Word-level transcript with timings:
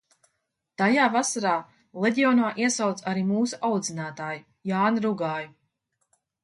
Tajā 0.81 1.03
vasarā 1.15 1.51
leģionā 2.05 2.49
iesauca 2.65 3.07
arī 3.13 3.27
mūsu 3.35 3.63
audzinātāju 3.71 4.45
Jāni 4.73 5.07
Rugāju. 5.09 5.57